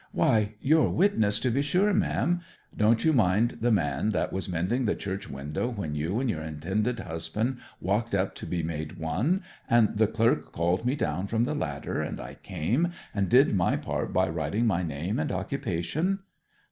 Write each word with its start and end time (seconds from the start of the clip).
'Why, 0.13 0.55
your 0.59 0.89
witness 0.89 1.39
to 1.41 1.51
be 1.51 1.61
sure, 1.61 1.93
ma'am. 1.93 2.41
Don't 2.75 3.05
you 3.05 3.13
mind 3.13 3.59
the 3.61 3.71
man 3.71 4.09
that 4.13 4.33
was 4.33 4.49
mending 4.49 4.85
the 4.85 4.95
church 4.95 5.29
window 5.29 5.69
when 5.69 5.93
you 5.93 6.19
and 6.19 6.27
your 6.27 6.41
intended 6.41 7.01
husband 7.01 7.59
walked 7.79 8.15
up 8.15 8.33
to 8.37 8.47
be 8.47 8.63
made 8.63 8.97
one; 8.97 9.43
and 9.69 9.95
the 9.99 10.07
clerk 10.07 10.51
called 10.53 10.85
me 10.85 10.95
down 10.95 11.27
from 11.27 11.43
the 11.43 11.53
ladder, 11.53 12.01
and 12.01 12.19
I 12.19 12.33
came 12.33 12.87
and 13.13 13.29
did 13.29 13.53
my 13.53 13.75
part 13.75 14.11
by 14.11 14.27
writing 14.27 14.65
my 14.65 14.81
name 14.81 15.19
and 15.19 15.31
occupation?' 15.31 16.21